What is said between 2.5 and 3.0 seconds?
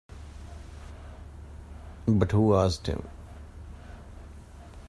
asked